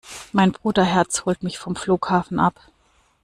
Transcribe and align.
Mein 0.31 0.51
Bruderherz 0.51 1.25
holt 1.25 1.43
mich 1.43 1.59
vom 1.59 1.75
Flughafen 1.75 2.39
ab. 2.39 2.59